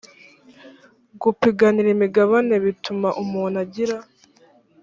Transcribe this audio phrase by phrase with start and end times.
[1.21, 3.97] gupiganira imigabane ituma umuntu agira